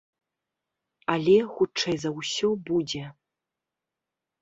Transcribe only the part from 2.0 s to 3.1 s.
за ўсё, будзе.